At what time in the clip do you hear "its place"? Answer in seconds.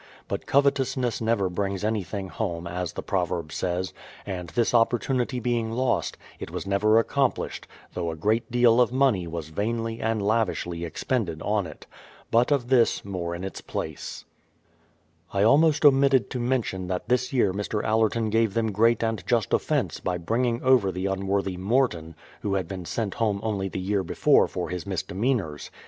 13.43-14.25